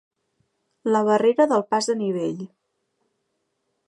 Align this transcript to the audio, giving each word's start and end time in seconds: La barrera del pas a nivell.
La 0.95 1.01
barrera 1.09 1.47
del 1.51 1.63
pas 1.73 1.91
a 1.95 1.99
nivell. 2.01 2.41